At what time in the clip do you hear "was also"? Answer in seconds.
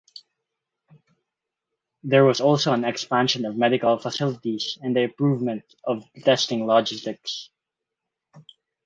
2.25-2.73